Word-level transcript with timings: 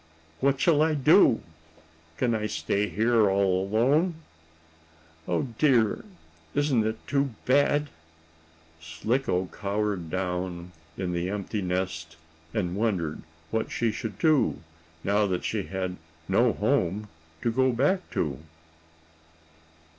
What 0.39 0.59
shall 0.59 0.81
I 0.81 0.95
do? 0.95 1.41
Can 2.17 2.33
I 2.33 2.47
stay 2.47 2.89
here 2.89 3.29
all 3.29 3.63
alone? 3.67 4.15
Oh, 5.27 5.43
dear! 5.59 6.03
Isn't 6.55 6.87
it 6.87 6.97
too 7.05 7.35
bad!" 7.45 7.87
Slicko 8.81 9.45
cowered 9.51 10.09
down 10.09 10.71
in 10.97 11.13
the 11.13 11.29
empty 11.29 11.61
nest 11.61 12.17
and 12.51 12.75
wondered 12.75 13.21
what 13.51 13.69
she 13.71 13.91
should 13.91 14.17
do, 14.17 14.57
now 15.03 15.27
that 15.27 15.43
she 15.45 15.65
had 15.67 15.97
no 16.27 16.53
home 16.53 17.07
to 17.43 17.51
go 17.51 17.71
back 17.71 18.09
to. 18.09 18.39